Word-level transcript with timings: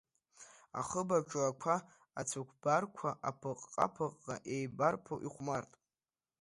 Ахыб 0.79 1.09
аҿы 1.17 1.41
ақәа 1.49 1.75
ацәыкәбарқәа 2.19 3.09
апыҟҟа-пыҟҟа, 3.29 4.35
еибарԥо, 4.53 5.15
ихәмарт. 5.27 5.71